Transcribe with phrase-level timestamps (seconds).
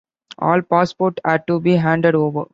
[0.39, 2.45] All passports had to be handed over.